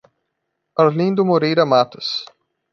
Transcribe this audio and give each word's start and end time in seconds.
Arlindo 0.79 1.23
Moreira 1.23 1.63
Matos 1.63 2.25